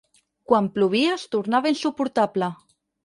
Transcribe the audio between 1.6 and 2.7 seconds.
insuportable.